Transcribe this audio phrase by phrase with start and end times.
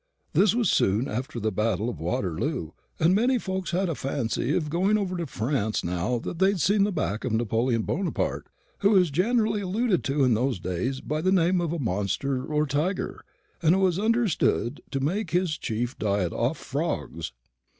[0.33, 4.67] This was soon after the battle of Waterloo; and many folks had a fancy for
[4.67, 8.47] going over to France now that they'd seen the back of Napoleon Bonaparte,
[8.79, 13.23] who was generally alluded to in those days by the name of monster or tiger,
[13.61, 17.31] and was understood to make his chief diet off frogs.